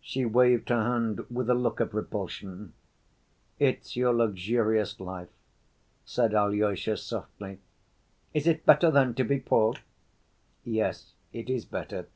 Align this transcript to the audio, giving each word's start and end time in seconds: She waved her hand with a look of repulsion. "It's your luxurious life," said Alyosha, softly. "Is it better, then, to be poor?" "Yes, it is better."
She 0.00 0.24
waved 0.24 0.70
her 0.70 0.82
hand 0.82 1.26
with 1.30 1.50
a 1.50 1.54
look 1.54 1.78
of 1.78 1.92
repulsion. 1.92 2.72
"It's 3.58 3.96
your 3.96 4.14
luxurious 4.14 4.98
life," 4.98 5.28
said 6.06 6.32
Alyosha, 6.32 6.96
softly. 6.96 7.58
"Is 8.32 8.46
it 8.46 8.64
better, 8.64 8.90
then, 8.90 9.12
to 9.16 9.24
be 9.24 9.40
poor?" 9.40 9.74
"Yes, 10.64 11.12
it 11.34 11.50
is 11.50 11.66
better." 11.66 12.06